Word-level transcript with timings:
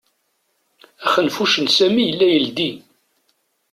Axenfuc 1.05 1.53
n 1.59 1.67
Sami 1.75 2.03
yella 2.05 2.27
yeldi. 2.31 2.71